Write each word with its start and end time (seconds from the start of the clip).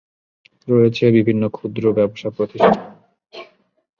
রয়েছে 0.67 1.03
বিভিন্ন 1.17 1.43
ক্ষুদ্র 1.47 1.83
ব্যবসা 1.97 2.27
প্রতিষ্ঠান। 2.29 2.75